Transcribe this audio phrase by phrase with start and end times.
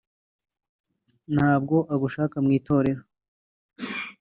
[1.35, 3.01] ntabwo agushaka mu itorero